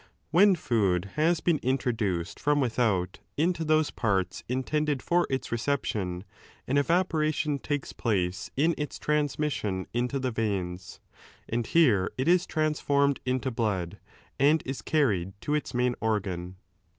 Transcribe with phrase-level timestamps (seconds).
[0.31, 6.23] When food has been introduced from without into those parts intended for its reception,
[6.65, 10.99] an evaporation takes place in its transmission into the veins,
[11.47, 13.99] and here it is transformed 4 into blood
[14.39, 16.55] and is carried to its main organ.